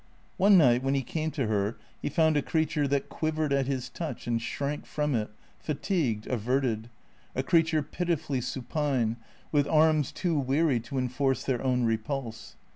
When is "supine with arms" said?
8.41-10.11